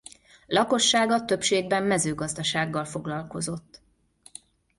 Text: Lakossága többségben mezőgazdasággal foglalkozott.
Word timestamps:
Lakossága 0.47 1.25
többségben 1.25 1.83
mezőgazdasággal 1.83 2.85
foglalkozott. 2.85 3.81